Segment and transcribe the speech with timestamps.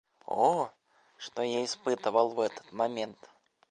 [0.25, 0.71] О!
[1.19, 3.19] что я испытывал в этот момент!